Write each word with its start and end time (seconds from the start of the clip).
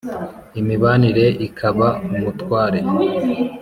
imibanire 0.59 1.25
ikaba 1.47 1.87
umutware 2.11 2.79